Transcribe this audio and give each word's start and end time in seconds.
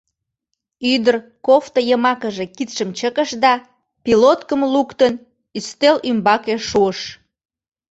—Ӱдыр 0.93 1.15
кофто 1.45 1.79
йымакыже 1.89 2.45
кидшым 2.55 2.89
чыкыш 2.97 3.29
да, 3.43 3.53
пилоткым 4.03 4.61
луктын, 4.73 5.13
ӱстел 5.57 5.97
ӱмбаке 6.09 6.55
шуыш. 6.69 6.99